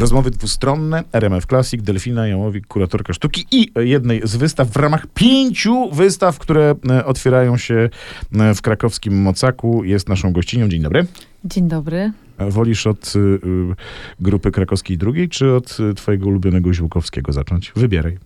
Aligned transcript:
Rozmowy 0.00 0.30
dwustronne, 0.30 1.04
RMF 1.12 1.46
Classic, 1.46 1.82
Delfina 1.82 2.26
Jałowik, 2.26 2.66
kuratorka 2.66 3.12
sztuki 3.12 3.46
i 3.50 3.72
jednej 3.76 4.20
z 4.24 4.36
wystaw 4.36 4.68
w 4.68 4.76
ramach 4.76 5.06
pięciu 5.14 5.90
wystaw, 5.90 6.38
które 6.38 6.74
e, 6.90 7.04
otwierają 7.04 7.56
się 7.56 7.88
e, 8.38 8.54
w 8.54 8.62
krakowskim 8.62 9.22
Mocaku. 9.22 9.84
Jest 9.84 10.08
naszą 10.08 10.32
gościnią. 10.32 10.68
Dzień 10.68 10.82
dobry. 10.82 11.06
Dzień 11.44 11.68
dobry. 11.68 12.12
Wolisz 12.38 12.86
od 12.86 13.12
y, 13.16 13.18
y, 13.18 13.40
grupy 14.20 14.50
krakowskiej 14.50 14.98
drugiej, 14.98 15.28
czy 15.28 15.54
od 15.54 15.76
y, 15.80 15.94
twojego 15.94 16.26
ulubionego 16.26 16.72
Ziółkowskiego 16.72 17.32
zacząć? 17.32 17.72
Wybieraj. 17.76 18.18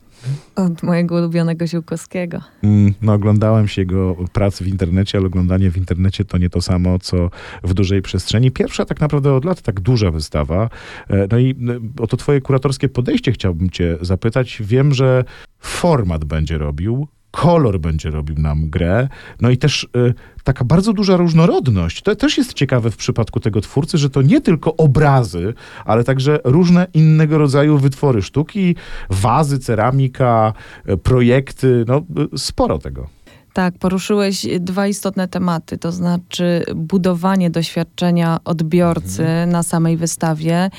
Od 0.57 0.83
mojego 0.83 1.15
ulubionego 1.15 1.67
Ziółkowskiego. 1.67 2.41
Mm, 2.63 2.95
No, 3.03 3.13
oglądałem 3.13 3.69
się 3.69 3.83
jego 3.83 4.17
pracy 4.33 4.65
w 4.65 4.69
internecie, 4.69 5.19
ale 5.19 5.27
oglądanie 5.27 5.71
w 5.71 5.77
internecie 5.77 6.25
to 6.25 6.39
nie 6.39 6.51
to 6.51 6.61
samo, 6.63 6.99
co 6.99 7.31
w 7.63 7.75
dużej 7.75 8.03
przestrzeni. 8.03 8.51
Pierwsza 8.51 8.85
tak 8.85 9.01
naprawdę 9.01 9.33
od 9.35 9.45
lat 9.45 9.63
tak 9.63 9.81
duża 9.81 10.11
wystawa. 10.11 10.71
E, 11.11 11.27
No 11.31 11.39
i 11.39 11.51
e, 11.51 12.03
o 12.03 12.07
to 12.07 12.17
twoje 12.17 12.41
kuratorskie 12.41 12.89
podejście 12.89 13.32
chciałbym 13.32 13.71
cię 13.71 13.99
zapytać. 14.01 14.59
Wiem, 14.61 14.95
że 14.95 15.25
format 15.61 16.25
będzie 16.25 16.59
robił, 16.59 17.09
kolor 17.35 17.81
będzie 17.81 18.11
robił 18.11 18.37
nam 18.39 18.71
grę, 18.71 19.09
no 19.41 19.51
i 19.51 19.57
też 19.57 19.89
e, 19.97 20.15
taka 20.45 20.65
bardzo 20.65 20.93
duża 20.93 21.17
różnorodność. 21.17 22.03
To 22.03 22.17
też 22.17 22.39
jest 22.39 22.53
ciekawe 22.53 22.91
w 22.91 22.97
przypadku 22.97 23.41
tego 23.41 23.61
twórcy, 23.61 23.99
że 23.99 24.11
to 24.11 24.23
nie 24.23 24.41
tylko 24.41 24.77
obrazy, 24.77 25.55
ale 25.85 26.05
także 26.05 26.39
różne 26.45 26.87
innego 26.95 27.39
rodzaju 27.39 27.79
wytwory 27.79 28.23
sztuki, 28.23 28.77
wazy, 29.11 29.59
ceramika, 29.59 30.53
e, 30.87 30.97
projekty, 30.97 31.85
no 31.89 31.97
e, 31.97 32.39
sporo 32.39 32.79
tego. 32.79 33.09
Tak, 33.53 33.79
poruszyłeś 33.79 34.47
dwa 34.61 34.87
istotne 34.87 35.29
tematy, 35.29 35.79
to 35.79 35.93
znaczy 35.93 36.65
budowanie 36.75 37.51
doświadczenia 37.51 38.39
odbiorcy 38.45 39.27
na 39.47 39.62
samej 39.62 39.97
wystawie. 39.97 40.71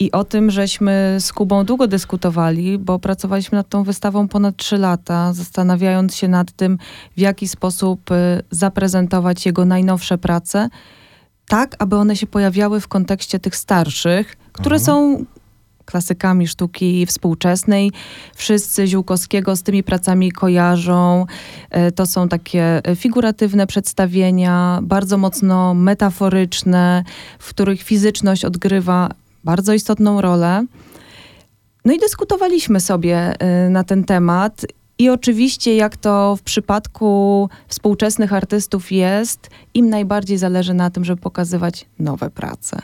I 0.00 0.12
o 0.12 0.24
tym 0.24 0.50
żeśmy 0.50 1.16
z 1.20 1.32
Kubą 1.32 1.64
długo 1.64 1.86
dyskutowali, 1.86 2.78
bo 2.78 2.98
pracowaliśmy 2.98 3.56
nad 3.58 3.68
tą 3.68 3.82
wystawą 3.84 4.28
ponad 4.28 4.56
trzy 4.56 4.78
lata, 4.78 5.32
zastanawiając 5.32 6.14
się 6.16 6.28
nad 6.28 6.52
tym, 6.52 6.78
w 7.16 7.20
jaki 7.20 7.48
sposób 7.48 8.10
y, 8.10 8.14
zaprezentować 8.50 9.46
jego 9.46 9.64
najnowsze 9.64 10.18
prace, 10.18 10.68
tak, 11.48 11.76
aby 11.78 11.96
one 11.96 12.16
się 12.16 12.26
pojawiały 12.26 12.80
w 12.80 12.88
kontekście 12.88 13.38
tych 13.38 13.56
starszych, 13.56 14.36
które 14.52 14.76
Mhm. 14.76 14.84
są 14.86 15.24
klasykami 15.84 16.48
sztuki 16.48 17.06
współczesnej. 17.06 17.92
Wszyscy 18.36 18.86
Ziółkowskiego 18.86 19.56
z 19.56 19.62
tymi 19.62 19.82
pracami 19.82 20.32
kojarzą. 20.32 21.26
E, 21.70 21.92
To 21.92 22.06
są 22.06 22.28
takie 22.28 22.80
e, 22.84 22.96
figuratywne 22.96 23.66
przedstawienia, 23.66 24.78
bardzo 24.82 25.18
mocno 25.18 25.74
metaforyczne, 25.74 27.04
w 27.38 27.48
których 27.48 27.82
fizyczność 27.82 28.44
odgrywa 28.44 29.08
bardzo 29.44 29.72
istotną 29.72 30.20
rolę. 30.20 30.64
No 31.84 31.92
i 31.92 31.98
dyskutowaliśmy 31.98 32.80
sobie 32.80 33.16
e, 33.16 33.68
na 33.70 33.84
ten 33.84 34.04
temat. 34.04 34.66
I 34.98 35.08
oczywiście, 35.08 35.76
jak 35.76 35.96
to 35.96 36.36
w 36.36 36.42
przypadku 36.42 37.48
współczesnych 37.68 38.32
artystów 38.32 38.92
jest, 38.92 39.50
im 39.74 39.90
najbardziej 39.90 40.38
zależy 40.38 40.74
na 40.74 40.90
tym, 40.90 41.04
żeby 41.04 41.20
pokazywać 41.20 41.86
nowe 41.98 42.30
prace. 42.30 42.82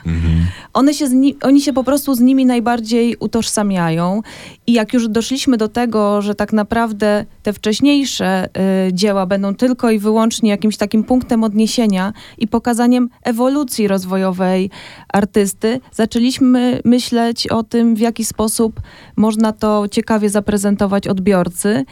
One 0.73 0.93
się 0.93 1.05
oni 1.41 1.61
się 1.61 1.73
po 1.73 1.83
prostu 1.83 2.15
z 2.15 2.19
nimi 2.19 2.45
najbardziej 2.45 3.15
utożsamiają. 3.19 4.21
I 4.67 4.73
jak 4.73 4.93
już 4.93 5.07
doszliśmy 5.07 5.57
do 5.57 5.67
tego, 5.67 6.21
że 6.21 6.35
tak 6.35 6.53
naprawdę 6.53 7.25
te 7.43 7.53
wcześniejsze 7.53 8.47
y, 8.87 8.93
dzieła 8.93 9.25
będą 9.25 9.55
tylko 9.55 9.91
i 9.91 9.99
wyłącznie 9.99 10.49
jakimś 10.49 10.77
takim 10.77 11.03
punktem 11.03 11.43
odniesienia 11.43 12.13
i 12.37 12.47
pokazaniem 12.47 13.09
ewolucji 13.23 13.87
rozwojowej 13.87 14.69
artysty, 15.13 15.79
zaczęliśmy 15.91 16.81
myśleć 16.85 17.47
o 17.47 17.63
tym, 17.63 17.95
w 17.95 17.99
jaki 17.99 18.25
sposób 18.25 18.81
można 19.15 19.53
to 19.53 19.87
ciekawie 19.91 20.29
zaprezentować 20.29 21.07
odbiorcy, 21.07 21.85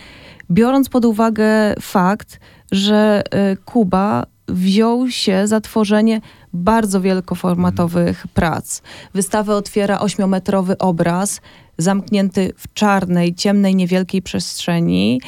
biorąc 0.51 0.89
pod 0.89 1.05
uwagę 1.05 1.73
fakt, 1.81 2.39
że 2.71 3.23
y, 3.53 3.57
Kuba 3.65 4.25
wziął 4.47 5.09
się 5.09 5.47
za 5.47 5.61
tworzenie 5.61 6.21
bardzo 6.53 7.01
wielkoformatowych 7.01 8.27
prac. 8.33 8.81
Wystawę 9.13 9.55
otwiera 9.55 9.99
ośmiometrowy 9.99 10.77
obraz, 10.77 11.41
zamknięty 11.77 12.53
w 12.57 12.73
czarnej, 12.73 13.35
ciemnej, 13.35 13.75
niewielkiej 13.75 14.21
przestrzeni. 14.21 15.21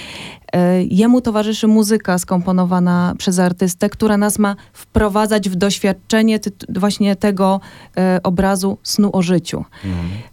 E, 0.54 0.84
Jemu 0.84 1.22
towarzyszy 1.22 1.68
muzyka 1.68 2.18
skomponowana 2.18 3.14
przez 3.18 3.40
artystę, 3.40 3.90
która 3.90 4.18
nas 4.18 4.40
ma 4.40 4.56
wprowadzać 4.74 5.50
w 5.50 5.56
doświadczenie 5.56 6.40
właśnie 6.70 7.16
tego 7.16 7.60
e, 7.98 8.20
obrazu 8.24 8.78
snu 8.84 9.10
o 9.14 9.22
życiu. 9.22 9.66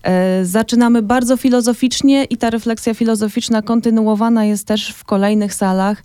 E, 0.03 0.45
Zaczynamy 0.45 1.03
bardzo 1.03 1.37
filozoficznie 1.37 2.25
i 2.25 2.37
ta 2.37 2.51
refleksja 2.51 2.95
filozoficzna 2.95 3.63
kontynuowana 3.63 4.45
jest 4.45 4.67
też 4.67 4.95
w 4.95 5.05
kolejnych 5.05 5.55
salach, 5.55 6.03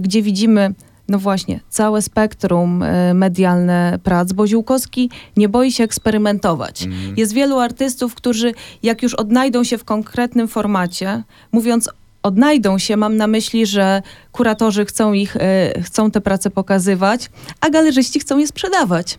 gdzie 0.00 0.22
widzimy 0.22 0.74
no 1.08 1.18
właśnie, 1.18 1.60
całe 1.68 2.02
spektrum 2.02 2.82
e, 2.82 3.14
medialne 3.14 3.98
prac, 4.02 4.32
bo 4.32 4.46
Ziółkowski 4.46 5.10
nie 5.36 5.48
boi 5.48 5.72
się 5.72 5.84
eksperymentować. 5.84 6.88
Jest 7.16 7.32
wielu 7.32 7.58
artystów, 7.58 8.14
którzy 8.14 8.54
jak 8.82 9.02
już 9.02 9.14
odnajdą 9.14 9.64
się 9.64 9.78
w 9.78 9.84
konkretnym 9.84 10.48
formacie, 10.48 11.22
mówiąc 11.52 11.90
odnajdą 12.22 12.78
się, 12.78 12.96
mam 12.96 13.16
na 13.16 13.26
myśli, 13.26 13.66
że 13.66 14.02
kuratorzy 14.32 14.84
chcą 14.84 15.12
ich, 15.12 15.36
e, 15.36 15.82
chcą 15.82 16.10
te 16.10 16.20
prace 16.20 16.50
pokazywać, 16.50 17.30
a 17.60 17.70
galerzyści 17.70 18.20
chcą 18.20 18.38
je 18.38 18.46
sprzedawać. 18.46 19.18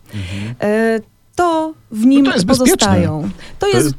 E, 0.61 0.99
to 1.35 1.73
w 1.91 2.05
nim 2.05 2.23
No 2.25 2.31
to 2.31 2.37
bezpieczne. 2.37 2.65
pozostają. 2.65 3.29
To, 3.59 3.67
jest, 3.67 3.93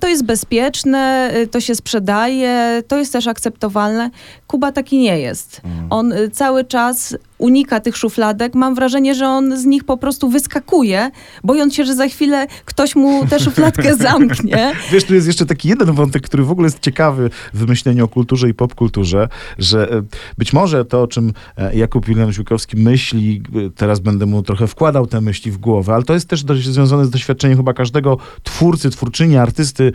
to 0.00 0.08
jest 0.08 0.24
bezpieczne, 0.24 1.32
to 1.50 1.60
się 1.60 1.74
sprzedaje, 1.74 2.82
to 2.88 2.96
jest 2.98 3.12
też 3.12 3.26
akceptowalne. 3.26 4.10
Kuba 4.46 4.72
taki 4.72 4.98
nie 4.98 5.18
jest. 5.18 5.60
On 5.90 6.12
e, 6.12 6.30
cały 6.30 6.64
czas 6.64 7.16
unika 7.40 7.80
tych 7.80 7.96
szufladek. 7.96 8.54
Mam 8.54 8.74
wrażenie, 8.74 9.14
że 9.14 9.26
on 9.26 9.56
z 9.56 9.64
nich 9.64 9.84
po 9.84 9.96
prostu 9.96 10.28
wyskakuje, 10.28 11.10
bojąc 11.44 11.74
się, 11.74 11.84
że 11.84 11.94
za 11.94 12.08
chwilę 12.08 12.46
ktoś 12.64 12.96
mu 12.96 13.26
tę 13.26 13.40
szufladkę 13.40 13.96
zamknie. 14.08 14.72
Wiesz, 14.92 15.04
tu 15.04 15.14
jest 15.14 15.26
jeszcze 15.26 15.46
taki 15.46 15.68
jeden 15.68 15.92
wątek, 15.92 16.22
który 16.22 16.42
w 16.44 16.50
ogóle 16.50 16.66
jest 16.66 16.80
ciekawy 16.80 17.30
w 17.54 17.68
myśleniu 17.68 18.04
o 18.04 18.08
kulturze 18.08 18.48
i 18.48 18.54
popkulturze, 18.54 19.28
że 19.58 19.92
e, 19.92 20.02
być 20.38 20.52
może 20.52 20.84
to, 20.84 21.02
o 21.02 21.06
czym 21.06 21.32
e, 21.56 21.76
Jakub 21.76 22.06
Wilhelm 22.06 22.32
Ziółkowski 22.32 22.76
myśli, 22.76 23.42
e, 23.66 23.70
teraz 23.70 24.00
będę 24.00 24.26
mu 24.26 24.42
trochę 24.42 24.66
wkładał 24.66 25.06
te 25.06 25.20
myśli 25.20 25.50
w 25.50 25.58
głowę, 25.58 25.94
ale 25.94 26.04
to 26.04 26.14
jest 26.14 26.28
też 26.28 26.44
dość 26.44 26.68
związane 26.68 27.04
z 27.04 27.10
doświadczeniem 27.10 27.56
chyba 27.56 27.72
każdego 27.72 28.18
twórcy, 28.42 28.90
twórczyni, 28.90 29.36
artysty, 29.36 29.92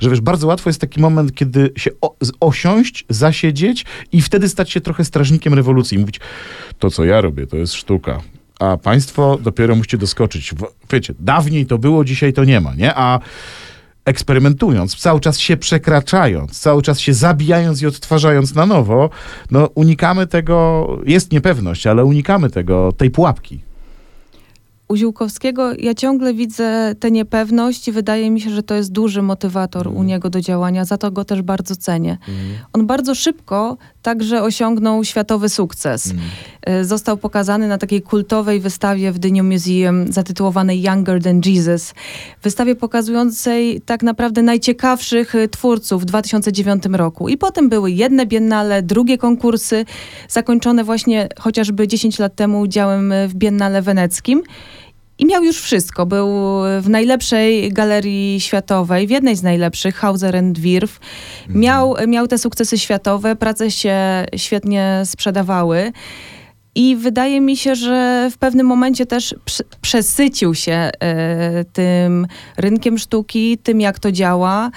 że 0.00 0.10
wiesz, 0.10 0.20
bardzo 0.20 0.46
łatwo 0.46 0.70
jest 0.70 0.80
taki 0.80 1.00
moment, 1.00 1.34
kiedy 1.34 1.72
się 1.76 1.90
osiąść, 2.40 3.04
zasiedzieć 3.08 3.84
i 4.12 4.22
wtedy 4.22 4.48
stać 4.48 4.70
się 4.70 4.80
trochę 4.80 5.04
strażnikiem 5.04 5.54
rewolucji 5.54 5.98
mówić, 5.98 6.20
to 6.78 6.87
co 6.90 7.04
ja 7.04 7.20
robię, 7.20 7.46
to 7.46 7.56
jest 7.56 7.74
sztuka. 7.74 8.20
A 8.60 8.76
państwo 8.76 9.38
dopiero 9.42 9.76
musicie 9.76 9.98
doskoczyć. 9.98 10.54
Wiecie, 10.90 11.14
dawniej 11.20 11.66
to 11.66 11.78
było, 11.78 12.04
dzisiaj 12.04 12.32
to 12.32 12.44
nie 12.44 12.60
ma, 12.60 12.74
nie? 12.74 12.94
A 12.94 13.20
eksperymentując, 14.04 14.96
cały 14.96 15.20
czas 15.20 15.38
się 15.38 15.56
przekraczając, 15.56 16.60
cały 16.60 16.82
czas 16.82 17.00
się 17.00 17.14
zabijając 17.14 17.82
i 17.82 17.86
odtwarzając 17.86 18.54
na 18.54 18.66
nowo, 18.66 19.10
no 19.50 19.68
unikamy 19.74 20.26
tego, 20.26 20.86
jest 21.06 21.32
niepewność, 21.32 21.86
ale 21.86 22.04
unikamy 22.04 22.50
tego, 22.50 22.92
tej 22.92 23.10
pułapki. 23.10 23.60
U 24.88 24.96
Ziółkowskiego 24.96 25.72
ja 25.78 25.94
ciągle 25.94 26.34
widzę 26.34 26.94
tę 27.00 27.10
niepewność 27.10 27.88
i 27.88 27.92
wydaje 27.92 28.30
mi 28.30 28.40
się, 28.40 28.50
że 28.50 28.62
to 28.62 28.74
jest 28.74 28.92
duży 28.92 29.22
motywator 29.22 29.88
u 29.88 30.02
niego 30.02 30.30
do 30.30 30.40
działania. 30.40 30.84
Za 30.84 30.98
to 30.98 31.10
go 31.10 31.24
też 31.24 31.42
bardzo 31.42 31.76
cenię. 31.76 32.18
On 32.72 32.86
bardzo 32.86 33.14
szybko 33.14 33.76
także 34.02 34.42
osiągnął 34.42 35.04
światowy 35.04 35.48
sukces. 35.48 36.10
E, 36.10 36.14
Został 36.82 37.16
pokazany 37.16 37.68
na 37.68 37.78
takiej 37.78 38.02
kultowej 38.02 38.60
wystawie 38.60 39.12
w 39.12 39.18
Dyniu 39.18 39.44
Museum 39.44 40.12
zatytułowanej 40.12 40.82
Younger 40.82 41.22
Than 41.22 41.40
Jesus. 41.44 41.94
Wystawie 42.42 42.74
pokazującej 42.74 43.80
tak 43.80 44.02
naprawdę 44.02 44.42
najciekawszych 44.42 45.34
e, 45.34 45.48
twórców 45.48 46.02
w 46.02 46.04
2009 46.04 46.82
roku. 46.92 47.28
I 47.28 47.36
potem 47.36 47.68
były 47.68 47.90
jedne 47.90 48.26
biennale, 48.26 48.82
drugie 48.82 49.18
konkursy, 49.18 49.84
zakończone 50.28 50.84
właśnie 50.84 51.28
chociażby 51.38 51.88
10 51.88 52.18
lat 52.18 52.34
temu 52.34 52.60
udziałem 52.60 53.12
e, 53.12 53.28
w 53.28 53.34
Biennale 53.34 53.82
Weneckim. 53.82 54.42
I 55.18 55.26
miał 55.26 55.44
już 55.44 55.60
wszystko. 55.60 56.06
Był 56.06 56.28
w 56.80 56.88
najlepszej 56.88 57.72
galerii 57.72 58.40
światowej, 58.40 59.06
w 59.06 59.10
jednej 59.10 59.36
z 59.36 59.42
najlepszych, 59.42 59.96
Hauser 59.96 60.36
and 60.36 60.58
Wirth. 60.58 60.94
Miał, 61.48 61.94
miał 62.08 62.28
te 62.28 62.38
sukcesy 62.38 62.78
światowe, 62.78 63.36
prace 63.36 63.70
się 63.70 64.26
świetnie 64.36 65.02
sprzedawały. 65.04 65.92
I 66.74 66.96
wydaje 66.96 67.40
mi 67.40 67.56
się, 67.56 67.74
że 67.74 68.28
w 68.32 68.38
pewnym 68.38 68.66
momencie 68.66 69.06
też 69.06 69.34
prze- 69.44 69.64
przesycił 69.80 70.54
się 70.54 70.72
e, 70.72 70.90
tym 71.64 72.26
rynkiem 72.56 72.98
sztuki, 72.98 73.58
tym 73.58 73.80
jak 73.80 73.98
to 73.98 74.12
działa 74.12 74.70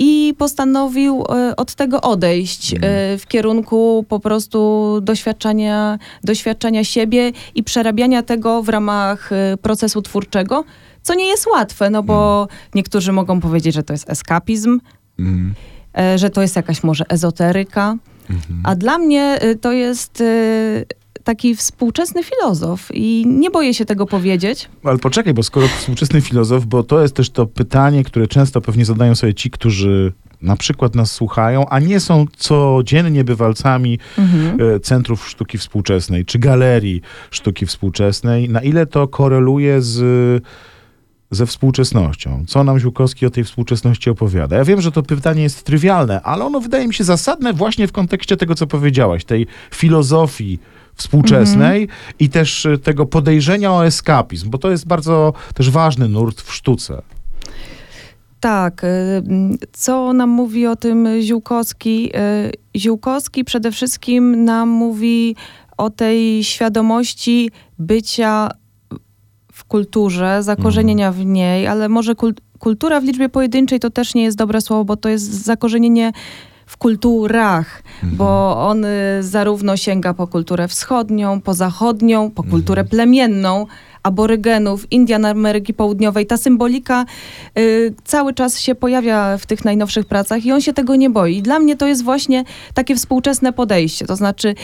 i 0.00 0.34
postanowił 0.38 1.24
e, 1.28 1.56
od 1.56 1.74
tego 1.74 2.00
odejść 2.00 2.74
e, 2.74 2.78
w 3.18 3.22
kierunku 3.28 4.04
po 4.08 4.20
prostu 4.20 4.98
doświadczenia, 5.02 5.98
doświadczenia 6.24 6.84
siebie 6.84 7.32
i 7.54 7.62
przerabiania 7.62 8.22
tego 8.22 8.62
w 8.62 8.68
ramach 8.68 9.30
procesu 9.62 10.02
twórczego, 10.02 10.64
co 11.02 11.14
nie 11.14 11.26
jest 11.26 11.46
łatwe, 11.46 11.90
no 11.90 12.02
bo 12.02 12.48
niektórzy 12.74 13.12
mogą 13.12 13.40
powiedzieć, 13.40 13.74
że 13.74 13.82
to 13.82 13.92
jest 13.92 14.10
eskapizm, 14.10 14.80
Mhm. 15.18 15.54
że 16.18 16.30
to 16.30 16.42
jest 16.42 16.56
jakaś 16.56 16.82
może 16.82 17.04
ezoteryka, 17.08 17.96
Mhm. 18.30 18.60
a 18.64 18.74
dla 18.74 18.98
mnie 18.98 19.38
to 19.60 19.72
jest 19.72 20.22
taki 21.26 21.56
współczesny 21.56 22.22
filozof 22.24 22.88
i 22.94 23.24
nie 23.26 23.50
boję 23.50 23.74
się 23.74 23.84
tego 23.84 24.06
powiedzieć. 24.06 24.68
Ale 24.84 24.98
poczekaj, 24.98 25.34
bo 25.34 25.42
skoro 25.42 25.68
współczesny 25.68 26.20
filozof, 26.20 26.64
bo 26.64 26.82
to 26.82 27.02
jest 27.02 27.14
też 27.14 27.30
to 27.30 27.46
pytanie, 27.46 28.04
które 28.04 28.26
często 28.26 28.60
pewnie 28.60 28.84
zadają 28.84 29.14
sobie 29.14 29.34
ci, 29.34 29.50
którzy 29.50 30.12
na 30.42 30.56
przykład 30.56 30.94
nas 30.94 31.12
słuchają, 31.12 31.68
a 31.68 31.78
nie 31.78 32.00
są 32.00 32.24
codziennie 32.36 33.24
bywalcami 33.24 33.98
Mhm. 34.18 34.60
e, 34.76 34.80
centrów 34.80 35.28
sztuki 35.28 35.58
współczesnej 35.58 36.24
czy 36.24 36.38
galerii 36.38 37.00
sztuki 37.30 37.66
współczesnej. 37.66 38.48
Na 38.48 38.60
ile 38.62 38.86
to 38.86 39.08
koreluje 39.08 39.82
z, 39.82 39.94
ze 41.30 41.46
współczesnością? 41.46 42.44
Co 42.48 42.64
nam 42.64 42.78
Ziłkowski 42.78 43.26
o 43.26 43.30
tej 43.30 43.44
współczesności 43.44 44.10
opowiada? 44.10 44.56
Ja 44.56 44.64
wiem, 44.64 44.80
że 44.80 44.92
to 44.92 45.02
pytanie 45.02 45.42
jest 45.42 45.62
trywialne, 45.64 46.22
ale 46.22 46.44
ono 46.44 46.60
wydaje 46.60 46.86
mi 46.88 46.94
się 46.94 47.04
zasadne 47.04 47.52
właśnie 47.52 47.86
w 47.86 47.92
kontekście 47.92 48.36
tego, 48.36 48.54
co 48.54 48.66
powiedziałaś, 48.66 49.24
tej 49.24 49.46
filozofii 49.74 50.58
współczesnej 50.96 51.88
i 52.18 52.28
też 52.28 52.66
e, 52.66 52.78
tego 52.78 53.06
podejrzenia 53.06 53.72
o 53.72 53.86
eskapizm, 53.86 54.50
bo 54.50 54.58
to 54.58 54.70
jest 54.70 54.86
bardzo 54.86 55.32
też 55.54 55.70
ważny 55.70 56.08
nurt 56.08 56.40
w 56.40 56.52
sztuce. 56.52 57.02
Tak. 58.40 58.82
mm, 58.84 59.58
Co 59.72 60.12
nam 60.12 60.30
mówi 60.30 60.66
o 60.66 60.76
tym 60.76 61.08
Ziółkowski? 61.20 62.10
Y, 62.16 62.78
Ziółkowski 62.78 63.44
przede 63.44 63.72
wszystkim 63.72 64.44
nam 64.44 64.68
mówi 64.68 65.36
o 65.76 65.90
tej 65.90 66.44
świadomości 66.44 67.50
bycia 67.78 68.48
w 69.52 69.64
kulturze, 69.64 70.42
zakorzenienia 70.42 71.12
w 71.12 71.24
niej, 71.24 71.66
ale 71.66 71.88
może 71.88 72.12
kul- 72.14 72.34
kultura 72.58 73.00
w 73.00 73.04
liczbie 73.04 73.28
pojedynczej 73.28 73.80
to 73.80 73.90
też 73.90 74.14
nie 74.14 74.22
jest 74.22 74.36
dobre 74.36 74.60
słowo, 74.60 74.84
bo 74.84 74.96
to 74.96 75.08
jest 75.08 75.44
zakorzenienie 75.44 76.12
w 76.66 76.76
kulturach, 76.76 77.82
bo 78.02 78.56
on 78.68 78.84
y, 78.84 78.88
zarówno 79.20 79.76
sięga 79.76 80.14
po 80.14 80.26
kulturę 80.26 80.68
wschodnią, 80.68 81.40
po 81.40 81.54
zachodnią, 81.54 82.30
po 82.30 82.42
kulturę 82.42 82.84
plemienną, 82.84 83.66
aborygenów, 84.02 84.92
Indian 84.92 85.24
Ameryki 85.24 85.74
Południowej. 85.74 86.26
Ta 86.26 86.36
symbolika 86.36 87.04
y, 87.58 87.94
cały 88.04 88.34
czas 88.34 88.58
się 88.60 88.74
pojawia 88.74 89.38
w 89.38 89.46
tych 89.46 89.64
najnowszych 89.64 90.06
pracach 90.06 90.44
i 90.44 90.52
on 90.52 90.60
się 90.60 90.72
tego 90.72 90.96
nie 90.96 91.10
boi. 91.10 91.42
Dla 91.42 91.58
mnie 91.58 91.76
to 91.76 91.86
jest 91.86 92.04
właśnie 92.04 92.44
takie 92.74 92.96
współczesne 92.96 93.52
podejście, 93.52 94.06
to 94.06 94.16
znaczy 94.16 94.54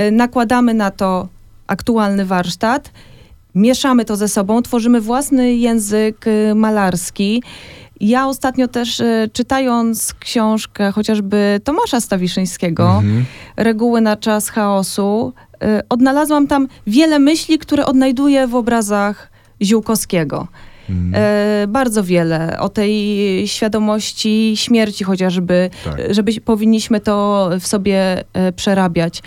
y, 0.00 0.10
nakładamy 0.10 0.74
na 0.74 0.90
to 0.90 1.28
aktualny 1.66 2.24
warsztat, 2.24 2.90
mieszamy 3.54 4.04
to 4.04 4.16
ze 4.16 4.28
sobą, 4.28 4.62
tworzymy 4.62 5.00
własny 5.00 5.54
język 5.54 6.26
y, 6.26 6.54
malarski. 6.54 7.42
Ja 8.00 8.26
ostatnio 8.28 8.68
też 8.68 9.00
y, 9.00 9.30
czytając 9.32 10.14
książkę 10.14 10.92
chociażby 10.92 11.60
Tomasza 11.64 12.00
Stawiszyńskiego, 12.00 12.84
Mhm. 12.88 13.24
Reguły 13.56 14.00
na 14.00 14.16
czas 14.16 14.48
chaosu, 14.48 15.32
y, 15.54 15.66
odnalazłam 15.88 16.46
tam 16.46 16.68
wiele 16.86 17.18
myśli, 17.18 17.58
które 17.58 17.86
odnajduję 17.86 18.46
w 18.46 18.54
obrazach 18.54 19.30
Ziółkowskiego. 19.62 20.48
E, 21.14 21.66
bardzo 21.68 22.04
wiele 22.04 22.58
o 22.60 22.68
tej 22.68 23.08
świadomości 23.48 24.52
śmierci 24.56 25.04
chociażby, 25.04 25.70
Tak. 25.84 26.14
żeby 26.14 26.40
powinniśmy 26.40 27.00
to 27.00 27.50
w 27.60 27.66
sobie 27.66 28.24
e, 28.32 28.52
przerabiać. 28.52 29.22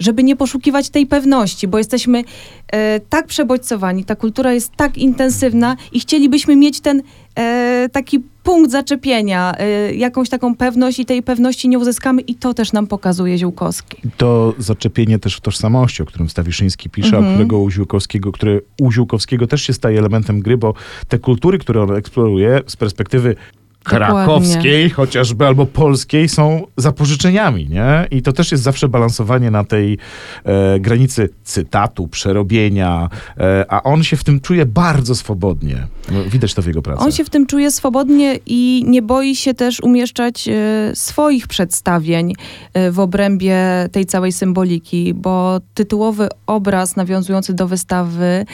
Żeby 0.00 0.22
nie 0.24 0.36
poszukiwać 0.36 0.90
tej 0.90 1.06
pewności, 1.06 1.68
bo 1.68 1.78
jesteśmy 1.78 2.24
e, 2.72 3.00
tak 3.00 3.26
przebodźcowani, 3.26 4.04
ta 4.04 4.16
kultura 4.16 4.52
jest 4.52 4.72
tak 4.76 4.98
intensywna 4.98 5.76
i 5.92 6.00
chcielibyśmy 6.00 6.56
mieć 6.56 6.80
ten 6.80 7.02
e, 7.38 7.88
taki 7.92 8.20
punkt 8.42 8.70
zaczepienia, 8.70 9.54
e, 9.58 9.94
jakąś 9.94 10.28
taką 10.28 10.56
pewność 10.56 10.98
i 10.98 11.06
tej 11.06 11.22
pewności 11.22 11.68
nie 11.68 11.78
uzyskamy 11.78 12.22
i 12.22 12.34
to 12.34 12.54
też 12.54 12.72
nam 12.72 12.86
pokazuje 12.86 13.38
Ziółkowski. 13.38 13.96
To 14.16 14.54
zaczepienie 14.58 15.18
też 15.18 15.36
w 15.36 15.40
tożsamości, 15.40 16.02
o 16.02 16.06
którym 16.06 16.28
Stawiszyński 16.28 16.90
pisze, 16.90 17.16
Mhm. 17.16 17.24
a 17.24 17.28
którego 17.30 17.58
u 17.58 17.70
Ziółkowskiego, 17.70 18.32
które 18.32 18.60
u 18.80 18.92
Ziółkowskiego 18.92 19.46
też 19.46 19.62
się 19.62 19.72
staje 19.72 19.98
elementem 19.98 20.40
gry, 20.40 20.56
bo 20.56 20.74
te 21.08 21.18
kultury, 21.18 21.58
które 21.58 21.82
on 21.82 21.96
eksploruje 21.96 22.60
z 22.66 22.76
perspektywy 22.76 23.36
krakowskiej 23.84 24.90
chociażby, 24.90 25.46
albo 25.46 25.66
polskiej 25.66 26.28
są 26.28 26.66
zapożyczeniami, 26.76 27.68
nie? 27.68 28.06
I 28.10 28.22
to 28.22 28.32
też 28.32 28.52
jest 28.52 28.64
zawsze 28.64 28.88
balansowanie 28.88 29.50
na 29.50 29.64
tej 29.64 29.98
e, 30.44 30.80
granicy 30.80 31.28
cytatu, 31.44 32.08
przerobienia, 32.08 33.08
e, 33.38 33.64
a 33.68 33.82
on 33.82 34.02
się 34.02 34.16
w 34.16 34.24
tym 34.24 34.40
czuje 34.40 34.66
bardzo 34.66 35.14
swobodnie. 35.14 35.86
No, 36.12 36.24
widać 36.24 36.54
to 36.54 36.62
w 36.62 36.66
jego 36.66 36.82
pracy. 36.82 37.04
On 37.04 37.12
się 37.12 37.24
w 37.24 37.30
tym 37.30 37.46
czuje 37.46 37.70
swobodnie 37.70 38.38
i 38.46 38.84
nie 38.86 39.02
boi 39.02 39.36
się 39.36 39.54
też 39.54 39.80
umieszczać 39.80 40.48
e, 40.48 40.52
swoich 40.94 41.46
przedstawień 41.46 42.34
e, 42.74 42.90
w 42.90 42.98
obrębie 43.00 43.58
tej 43.92 44.06
całej 44.06 44.32
symboliki, 44.32 45.14
bo 45.14 45.60
tytułowy 45.74 46.28
obraz 46.46 46.96
nawiązujący 46.96 47.54
do 47.54 47.68
wystawy, 47.68 48.46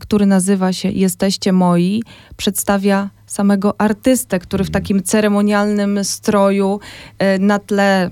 który 0.00 0.26
nazywa 0.26 0.72
się 0.72 0.90
Jesteście 0.90 1.52
moi, 1.52 2.02
przedstawia 2.36 3.10
samego 3.26 3.80
artystę, 3.80 4.38
który 4.38 4.64
w 4.64 4.70
takim 4.70 5.02
ceremonialnym 5.02 6.04
stroju 6.04 6.80
e, 7.18 7.38
na 7.38 7.58
tle 7.58 8.10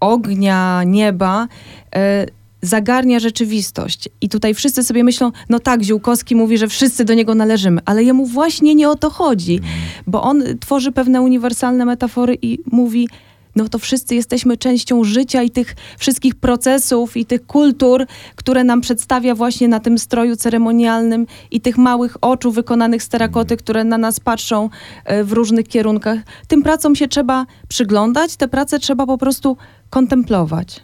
ognia, 0.00 0.82
nieba 0.86 1.48
e, 1.94 2.26
zagarnia 2.62 3.18
rzeczywistość. 3.18 4.08
I 4.20 4.28
tutaj 4.28 4.54
wszyscy 4.54 4.84
sobie 4.84 5.04
myślą, 5.04 5.32
no 5.48 5.58
tak, 5.58 5.82
Ziółkowski 5.82 6.36
mówi, 6.36 6.58
że 6.58 6.68
wszyscy 6.68 7.04
do 7.04 7.14
niego 7.14 7.34
należymy, 7.34 7.80
ale 7.84 8.04
jemu 8.04 8.26
właśnie 8.26 8.74
nie 8.74 8.88
o 8.88 8.94
to 8.94 9.10
chodzi, 9.10 9.60
bo 10.06 10.22
on 10.22 10.42
tworzy 10.60 10.92
pewne 10.92 11.22
uniwersalne 11.22 11.84
metafory 11.84 12.38
i 12.42 12.58
mówi, 12.72 13.08
no 13.56 13.68
to 13.68 13.78
wszyscy 13.78 14.14
jesteśmy 14.14 14.56
częścią 14.56 15.04
życia 15.04 15.42
i 15.42 15.50
tych 15.50 15.76
wszystkich 15.98 16.34
procesów 16.34 17.16
i 17.16 17.26
tych 17.26 17.46
kultur, 17.46 18.06
które 18.34 18.64
nam 18.64 18.80
przedstawia 18.80 19.34
właśnie 19.34 19.68
na 19.68 19.80
tym 19.80 19.98
stroju 19.98 20.36
ceremonialnym 20.36 21.26
i 21.50 21.60
tych 21.60 21.78
małych 21.78 22.16
oczu 22.20 22.52
wykonanych 22.52 23.02
z 23.02 23.08
terakoty, 23.08 23.56
które 23.56 23.84
na 23.84 23.98
nas 23.98 24.20
patrzą 24.20 24.70
e, 25.04 25.24
w 25.24 25.32
różnych 25.32 25.68
kierunkach. 25.68 26.18
Tym 26.48 26.62
pracom 26.62 26.96
się 26.96 27.08
trzeba 27.08 27.46
przyglądać, 27.68 28.36
te 28.36 28.48
prace 28.48 28.78
trzeba 28.78 29.06
po 29.06 29.18
prostu 29.18 29.56
kontemplować. 29.90 30.82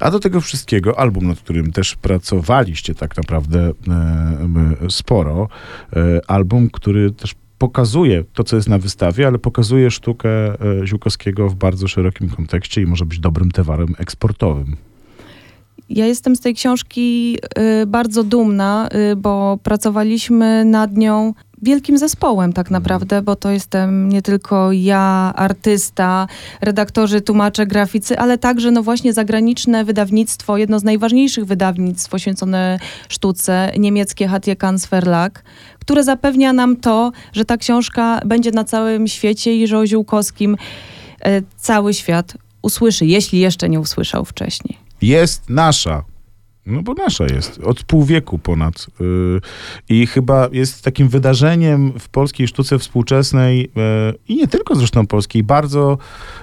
A 0.00 0.10
do 0.10 0.20
tego 0.20 0.40
wszystkiego 0.40 0.98
album, 0.98 1.28
nad 1.28 1.38
którym 1.38 1.72
też 1.72 1.96
pracowaliście 1.96 2.94
tak 2.94 3.16
naprawdę 3.16 3.72
e, 4.84 4.90
sporo, 4.90 5.48
e, 5.92 6.20
album, 6.26 6.70
który 6.70 7.10
też 7.10 7.34
pokazuje 7.58 8.24
to, 8.32 8.44
co 8.44 8.56
jest 8.56 8.68
na 8.68 8.78
wystawie, 8.78 9.26
ale 9.26 9.38
pokazuje 9.38 9.90
sztukę 9.90 10.30
e, 10.30 10.86
Ziółkowskiego 10.86 11.48
w 11.48 11.54
bardzo 11.54 11.88
szerokim 11.88 12.28
kontekście 12.28 12.82
i 12.82 12.86
może 12.86 13.06
być 13.06 13.18
dobrym 13.18 13.50
towarem 13.50 13.94
eksportowym. 13.98 14.76
Ja 15.88 16.06
jestem 16.06 16.36
z 16.36 16.40
tej 16.40 16.54
książki 16.54 17.38
y, 17.82 17.86
bardzo 17.86 18.24
dumna, 18.24 18.88
y, 19.12 19.16
bo 19.16 19.58
pracowaliśmy 19.62 20.64
nad 20.64 20.96
nią 20.96 21.34
wielkim 21.64 21.98
zespołem 21.98 22.52
tak 22.52 22.70
naprawdę, 22.70 23.22
bo 23.22 23.36
to 23.36 23.50
jestem 23.50 24.08
nie 24.08 24.22
tylko 24.22 24.72
ja, 24.72 25.32
artysta, 25.36 26.26
redaktorzy, 26.60 27.20
tłumacze, 27.20 27.66
graficy, 27.66 28.18
ale 28.18 28.38
także 28.38 28.70
no 28.70 28.82
właśnie 28.82 29.12
zagraniczne 29.12 29.84
wydawnictwo, 29.84 30.56
jedno 30.56 30.78
z 30.78 30.84
najważniejszych 30.84 31.44
wydawnictw 31.44 32.10
poświęcone 32.10 32.78
sztuce, 33.08 33.72
niemieckie 33.78 34.28
Hatje 34.28 34.56
Kanz 34.56 34.86
Verlag, 34.86 35.42
które 35.80 36.04
zapewnia 36.04 36.52
nam 36.52 36.76
to, 36.76 37.12
że 37.32 37.44
ta 37.44 37.56
książka 37.56 38.20
będzie 38.26 38.50
na 38.50 38.64
całym 38.64 39.08
świecie 39.08 39.56
i 39.56 39.66
że 39.66 39.78
o 39.78 39.86
Ziółkowskim 39.86 40.56
y, 41.26 41.42
cały 41.56 41.94
świat 41.94 42.34
usłyszy, 42.62 43.06
jeśli 43.06 43.38
jeszcze 43.38 43.68
nie 43.68 43.80
usłyszał 43.80 44.24
wcześniej. 44.24 44.78
Jest 45.02 45.50
nasza. 45.50 46.13
No 46.66 46.82
bo 46.82 46.94
nasza 46.94 47.24
jest. 47.24 47.58
Od 47.58 47.84
pół 47.84 48.04
wieku 48.04 48.38
ponad. 48.38 48.86
Yy, 49.00 49.40
I 49.88 50.06
chyba 50.06 50.48
jest 50.52 50.84
takim 50.84 51.08
wydarzeniem 51.08 51.92
w 51.98 52.08
polskiej 52.08 52.48
sztuce 52.48 52.78
współczesnej 52.78 53.58
yy, 53.60 54.14
i 54.28 54.36
nie 54.36 54.48
tylko 54.48 54.74
zresztą 54.74 55.06
polskiej, 55.06 55.42
bardzo 55.42 55.98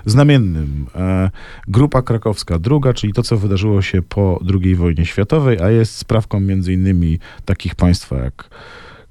znamiennym. 0.05 0.85
Yy, 0.95 1.29
Grupa 1.67 2.01
krakowska 2.01 2.59
druga, 2.59 2.93
czyli 2.93 3.13
to, 3.13 3.23
co 3.23 3.37
wydarzyło 3.37 3.81
się 3.81 4.01
po 4.01 4.39
II 4.63 4.75
wojnie 4.75 5.05
światowej, 5.05 5.61
a 5.61 5.69
jest 5.69 5.97
sprawką 5.97 6.39
między 6.39 6.73
innymi 6.73 7.19
takich 7.45 7.75
państwa 7.75 8.17
jak 8.17 8.49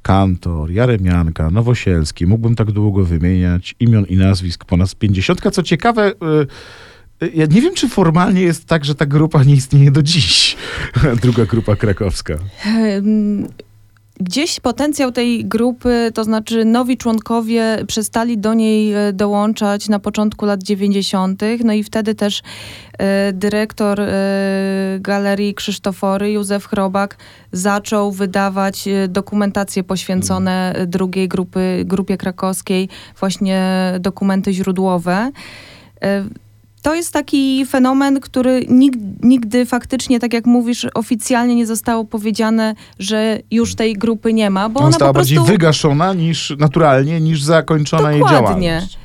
Kantor, 0.02 0.70
Jaremianka, 0.70 1.50
Nowosielski. 1.50 2.26
Mógłbym 2.26 2.54
tak 2.54 2.72
długo 2.72 3.04
wymieniać 3.04 3.74
imion 3.80 4.04
i 4.04 4.16
nazwisk 4.16 4.64
ponad 4.64 4.94
50. 4.94 5.52
Co 5.52 5.62
ciekawe, 5.62 6.12
yy, 6.22 6.46
ja 7.34 7.46
nie 7.46 7.62
wiem, 7.62 7.74
czy 7.74 7.88
formalnie 7.88 8.40
jest 8.40 8.64
tak, 8.64 8.84
że 8.84 8.94
ta 8.94 9.06
grupa 9.06 9.44
nie 9.44 9.54
istnieje 9.54 9.90
do 9.90 10.02
dziś. 10.02 10.56
Druga 11.22 11.46
grupa 11.46 11.76
krakowska. 11.76 12.34
Gdzieś 14.22 14.60
potencjał 14.60 15.12
tej 15.12 15.44
grupy, 15.44 16.10
to 16.14 16.24
znaczy 16.24 16.64
nowi 16.64 16.96
członkowie 16.96 17.84
przestali 17.86 18.38
do 18.38 18.54
niej 18.54 18.92
e, 18.94 19.12
dołączać 19.12 19.88
na 19.88 19.98
początku 19.98 20.46
lat 20.46 20.62
90., 20.62 21.42
no 21.64 21.72
i 21.72 21.84
wtedy 21.84 22.14
też 22.14 22.42
e, 22.98 23.32
dyrektor 23.32 24.00
e, 24.00 24.08
Galerii 25.00 25.54
Krzysztofory, 25.54 26.32
Józef 26.32 26.66
Chrobak, 26.66 27.16
zaczął 27.52 28.12
wydawać 28.12 28.88
dokumentacje 29.08 29.84
poświęcone 29.84 30.72
e, 30.72 30.86
drugiej 30.86 31.28
grupy, 31.28 31.82
grupie 31.84 32.16
krakowskiej, 32.16 32.88
właśnie 33.20 33.92
dokumenty 34.00 34.52
źródłowe. 34.52 35.30
To 36.82 36.94
jest 36.94 37.12
taki 37.12 37.66
fenomen, 37.66 38.20
który 38.20 38.64
nigdy, 38.68 39.26
nigdy 39.26 39.66
faktycznie, 39.66 40.20
tak 40.20 40.32
jak 40.32 40.46
mówisz, 40.46 40.86
oficjalnie 40.94 41.54
nie 41.54 41.66
zostało 41.66 42.04
powiedziane, 42.04 42.74
że 42.98 43.38
już 43.50 43.74
tej 43.74 43.94
grupy 43.94 44.32
nie 44.32 44.50
ma, 44.50 44.68
bo 44.68 44.80
Ona 44.80 44.86
ona 44.86 44.92
została 44.92 45.10
po 45.10 45.14
prostu... 45.14 45.34
bardziej 45.34 45.52
wygaszona 45.52 46.14
niż 46.14 46.52
naturalnie, 46.58 47.20
niż 47.20 47.42
zakończona 47.42 48.12
jej 48.12 48.20
Dokładnie. 48.20 48.68
działalność. 48.68 48.98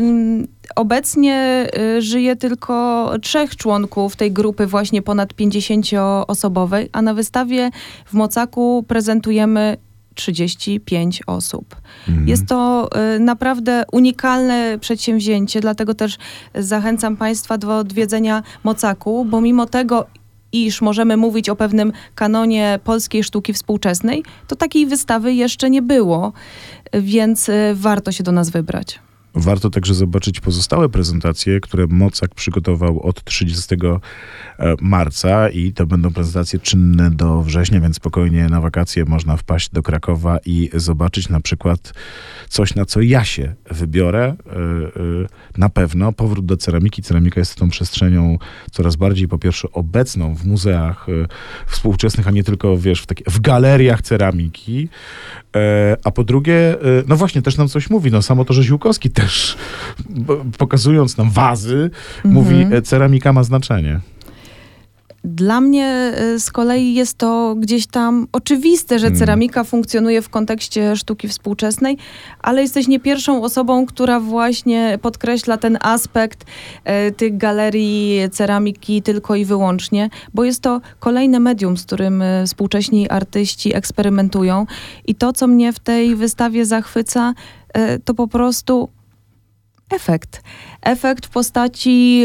Ym, 0.00 0.48
Obecnie 0.76 1.66
y, 1.96 2.02
żyje 2.02 2.36
tylko 2.36 3.10
trzech 3.22 3.56
członków 3.56 4.16
tej 4.16 4.32
grupy 4.32 4.66
właśnie 4.66 5.02
ponad 5.02 5.32
50-osobowej, 5.34 6.88
a 6.92 7.02
na 7.02 7.14
wystawie 7.14 7.70
w 8.06 8.12
Mocaku 8.12 8.84
prezentujemy 8.88 9.76
35 10.18 11.22
osób. 11.26 11.76
Mhm. 12.08 12.28
Jest 12.28 12.46
to 12.46 12.88
y, 13.16 13.20
naprawdę 13.20 13.84
unikalne 13.92 14.78
przedsięwzięcie, 14.80 15.60
dlatego 15.60 15.94
też 15.94 16.18
zachęcam 16.54 17.16
Państwa 17.16 17.58
do 17.58 17.78
odwiedzenia 17.78 18.42
Mocaku, 18.64 19.24
bo 19.24 19.40
mimo 19.40 19.66
tego, 19.66 20.06
iż 20.52 20.80
możemy 20.80 21.16
mówić 21.16 21.48
o 21.48 21.56
pewnym 21.56 21.92
kanonie 22.14 22.80
polskiej 22.84 23.24
sztuki 23.24 23.52
współczesnej, 23.52 24.24
to 24.46 24.56
takiej 24.56 24.86
wystawy 24.86 25.34
jeszcze 25.34 25.70
nie 25.70 25.82
było, 25.82 26.32
więc 26.92 27.48
y, 27.48 27.72
warto 27.74 28.12
się 28.12 28.24
do 28.24 28.32
nas 28.32 28.50
wybrać. 28.50 28.98
Warto 29.34 29.70
także 29.70 29.94
zobaczyć 29.94 30.40
pozostałe 30.40 30.88
prezentacje, 30.88 31.60
które 31.60 31.86
Mocak 31.86 32.34
przygotował 32.34 33.02
od 33.02 33.24
30 33.24 33.74
e, 33.74 34.74
marca 34.80 35.48
i 35.48 35.72
to 35.72 35.86
będą 35.86 36.12
prezentacje 36.12 36.58
czynne 36.58 37.10
do 37.10 37.42
września, 37.42 37.80
więc 37.80 37.96
spokojnie 37.96 38.48
na 38.48 38.60
wakacje 38.60 39.04
można 39.04 39.36
wpaść 39.36 39.70
do 39.70 39.82
Krakowa 39.82 40.38
i 40.46 40.70
zobaczyć 40.74 41.28
na 41.28 41.40
przykład 41.40 41.92
coś, 42.48 42.74
na 42.74 42.84
co 42.84 43.00
ja 43.00 43.24
się 43.24 43.54
wybiorę. 43.70 44.36
E, 44.46 44.52
e, 44.52 45.28
Na 45.58 45.68
pewno 45.68 46.12
powrót 46.12 46.46
do 46.46 46.56
ceramiki. 46.56 47.02
Ceramika 47.02 47.40
jest 47.40 47.54
tą 47.54 47.68
przestrzenią 47.68 48.38
coraz 48.72 48.96
bardziej 48.96 49.28
po 49.28 49.38
pierwsze 49.38 49.68
obecną 49.72 50.34
w 50.34 50.46
muzeach 50.46 51.06
współczesnych, 51.66 52.28
a 52.28 52.30
nie 52.30 52.44
tylko 52.44 52.78
wiesz, 52.78 53.02
w, 53.02 53.06
takie, 53.06 53.24
w 53.30 53.40
galeriach 53.40 54.02
ceramiki. 54.02 54.88
E, 55.58 55.96
A 56.04 56.10
po 56.10 56.24
drugie, 56.24 56.54
e, 56.54 56.76
no 57.08 57.16
właśnie, 57.16 57.42
też 57.42 57.56
nam 57.56 57.68
coś 57.68 57.90
mówi. 57.90 58.10
No 58.10 58.22
samo 58.22 58.44
to, 58.44 58.52
że 58.52 58.62
Ziółkowski 58.62 59.10
też, 59.10 59.56
pokazując 60.58 61.16
nam 61.16 61.30
wazy, 61.30 61.90
mówi, 62.24 62.66
e, 62.72 62.82
ceramika 62.82 63.32
ma 63.32 63.42
znaczenie. 63.42 64.00
Dla 65.24 65.60
mnie 65.60 66.12
y, 66.34 66.40
z 66.40 66.50
kolei 66.50 66.94
jest 66.94 67.18
to 67.18 67.54
gdzieś 67.58 67.86
tam 67.86 68.26
oczywiste, 68.32 68.98
że 68.98 69.06
Mm. 69.06 69.18
ceramika 69.18 69.64
funkcjonuje 69.64 70.22
w 70.22 70.28
kontekście 70.28 70.96
sztuki 70.96 71.28
współczesnej, 71.28 71.96
ale 72.40 72.62
jesteś 72.62 72.88
nie 72.88 73.00
pierwszą 73.00 73.42
osobą, 73.42 73.86
która 73.86 74.20
właśnie 74.20 74.98
podkreśla 75.02 75.56
ten 75.56 75.78
aspekt 75.80 76.44
y, 77.08 77.12
tych 77.12 77.36
galerii 77.36 78.30
ceramiki 78.30 79.02
tylko 79.02 79.34
i 79.36 79.44
wyłącznie, 79.44 80.10
bo 80.34 80.44
jest 80.44 80.60
to 80.62 80.80
kolejne 81.00 81.40
medium, 81.40 81.76
z 81.76 81.84
którym 81.86 82.22
y, 82.22 82.44
współcześni 82.46 83.08
artyści 83.10 83.76
eksperymentują. 83.76 84.66
I 85.06 85.14
to, 85.14 85.32
co 85.32 85.46
mnie 85.46 85.72
w 85.72 85.78
tej 85.78 86.16
wystawie 86.16 86.64
zachwyca, 86.64 87.34
y, 87.78 88.00
to 88.04 88.14
po 88.14 88.28
prostu 88.28 88.88
efekt. 89.90 90.42
Efekt 90.82 91.26
w 91.26 91.30
postaci 91.30 92.24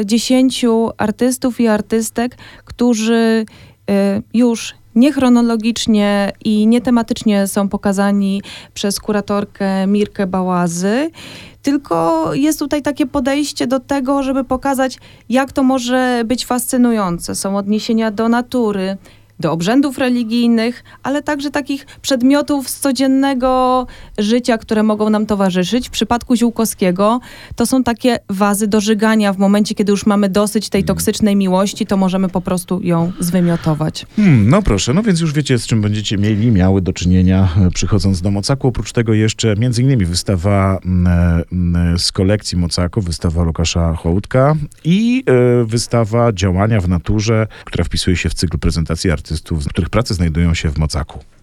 y, 0.00 0.06
dziesięciu 0.06 0.90
artystów 0.98 1.60
i 1.60 1.68
artystek, 1.68 2.36
którzy 2.64 3.46
y, 3.90 4.22
już 4.34 4.74
niechronologicznie 4.94 6.32
i 6.44 6.66
nietematycznie 6.66 7.46
są 7.46 7.68
pokazani 7.68 8.42
przez 8.74 9.00
kuratorkę 9.00 9.86
Mirkę 9.86 10.26
Bałazy. 10.26 11.10
Tylko 11.62 12.30
jest 12.34 12.58
tutaj 12.58 12.82
takie 12.82 13.06
podejście 13.06 13.66
do 13.66 13.80
tego, 13.80 14.22
żeby 14.22 14.44
pokazać, 14.44 14.98
jak 15.28 15.52
to 15.52 15.62
może 15.62 16.22
być 16.26 16.46
fascynujące. 16.46 17.34
Są 17.34 17.56
odniesienia 17.56 18.10
do 18.10 18.28
natury, 18.28 18.96
do 19.42 19.52
obrzędów 19.52 19.98
religijnych, 19.98 20.84
ale 21.02 21.22
także 21.22 21.50
takich 21.50 21.86
przedmiotów 22.02 22.68
z 22.68 22.80
codziennego 22.80 23.86
życia, 24.18 24.58
które 24.58 24.82
mogą 24.82 25.10
nam 25.10 25.26
towarzyszyć. 25.26 25.88
W 25.88 25.90
przypadku 25.90 26.36
Ziółkowskiego 26.36 27.20
to 27.56 27.66
są 27.66 27.84
takie 27.84 28.18
wazy 28.28 28.66
do 28.66 28.80
żygania. 28.80 29.32
W 29.32 29.38
momencie, 29.38 29.74
kiedy 29.74 29.90
już 29.90 30.06
mamy 30.06 30.28
dosyć 30.28 30.68
tej 30.68 30.84
toksycznej 30.84 31.36
miłości, 31.36 31.86
to 31.86 31.96
możemy 31.96 32.28
po 32.28 32.40
prostu 32.40 32.80
ją 32.82 33.12
zwymiotować. 33.20 34.06
Hmm, 34.16 34.48
no 34.48 34.62
proszę, 34.62 34.94
no 34.94 35.02
więc 35.02 35.20
już 35.20 35.32
wiecie, 35.32 35.58
z 35.58 35.66
czym 35.66 35.80
będziecie 35.80 36.18
mieli, 36.18 36.50
miały 36.50 36.82
do 36.82 36.92
czynienia 36.92 37.48
e, 37.56 37.70
przychodząc 37.70 38.22
do 38.22 38.30
Mocaku. 38.30 38.68
Oprócz 38.68 38.92
tego 38.92 39.14
jeszcze 39.14 39.56
między 39.56 39.82
innymi 39.82 40.04
wystawa 40.04 40.78
mm, 40.84 41.42
mm, 41.52 41.98
z 41.98 42.12
kolekcji 42.12 42.58
Mocaku, 42.58 43.00
wystawa 43.00 43.42
Lukasza 43.42 43.94
Hołdka 43.94 44.54
i 44.84 45.24
e, 45.26 45.64
wystawa 45.64 46.32
Działania 46.32 46.80
w 46.80 46.88
naturze, 46.88 47.46
która 47.64 47.84
wpisuje 47.84 48.16
się 48.16 48.28
w 48.28 48.34
cykl 48.34 48.58
prezentacji 48.58 49.10
artystów, 49.32 49.68
których 49.68 49.90
prace 49.90 50.14
znajdują 50.14 50.54
się 50.54 50.70
w 50.70 50.78
Mocaku. 50.78 51.18